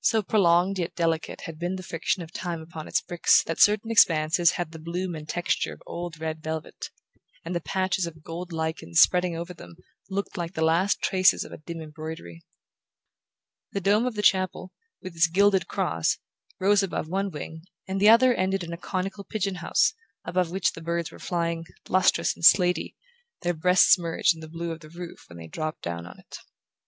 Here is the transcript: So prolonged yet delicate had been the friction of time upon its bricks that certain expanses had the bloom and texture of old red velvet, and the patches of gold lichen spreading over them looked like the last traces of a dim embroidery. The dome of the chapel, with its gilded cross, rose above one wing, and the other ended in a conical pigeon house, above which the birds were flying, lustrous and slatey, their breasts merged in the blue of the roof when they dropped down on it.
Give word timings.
So 0.00 0.24
prolonged 0.24 0.80
yet 0.80 0.96
delicate 0.96 1.42
had 1.42 1.56
been 1.56 1.76
the 1.76 1.84
friction 1.84 2.24
of 2.24 2.32
time 2.32 2.60
upon 2.60 2.88
its 2.88 3.00
bricks 3.02 3.44
that 3.44 3.60
certain 3.60 3.88
expanses 3.88 4.50
had 4.58 4.72
the 4.72 4.80
bloom 4.80 5.14
and 5.14 5.28
texture 5.28 5.72
of 5.72 5.80
old 5.86 6.18
red 6.18 6.42
velvet, 6.42 6.90
and 7.44 7.54
the 7.54 7.60
patches 7.60 8.04
of 8.04 8.24
gold 8.24 8.50
lichen 8.50 8.94
spreading 8.94 9.36
over 9.36 9.54
them 9.54 9.76
looked 10.10 10.36
like 10.36 10.54
the 10.54 10.64
last 10.64 11.00
traces 11.00 11.44
of 11.44 11.52
a 11.52 11.58
dim 11.58 11.80
embroidery. 11.80 12.42
The 13.70 13.80
dome 13.80 14.06
of 14.06 14.16
the 14.16 14.22
chapel, 14.22 14.72
with 15.02 15.14
its 15.14 15.28
gilded 15.28 15.68
cross, 15.68 16.18
rose 16.58 16.82
above 16.82 17.06
one 17.06 17.30
wing, 17.30 17.62
and 17.86 18.00
the 18.00 18.08
other 18.08 18.34
ended 18.34 18.64
in 18.64 18.72
a 18.72 18.76
conical 18.76 19.22
pigeon 19.22 19.54
house, 19.54 19.94
above 20.24 20.50
which 20.50 20.72
the 20.72 20.82
birds 20.82 21.12
were 21.12 21.20
flying, 21.20 21.64
lustrous 21.88 22.34
and 22.34 22.44
slatey, 22.44 22.96
their 23.42 23.54
breasts 23.54 23.96
merged 23.96 24.34
in 24.34 24.40
the 24.40 24.48
blue 24.48 24.72
of 24.72 24.80
the 24.80 24.90
roof 24.90 25.26
when 25.28 25.38
they 25.38 25.46
dropped 25.46 25.82
down 25.82 26.06
on 26.06 26.18
it. 26.18 26.38